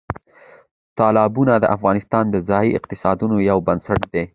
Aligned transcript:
تالابونه 0.97 1.53
د 1.59 1.65
افغانستان 1.75 2.25
د 2.29 2.35
ځایي 2.49 2.71
اقتصادونو 2.79 3.35
یو 3.49 3.57
بنسټ 3.67 4.01
دی. 4.13 4.23